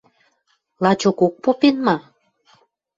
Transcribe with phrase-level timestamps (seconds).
[0.83, 1.95] Лачокок попен ма?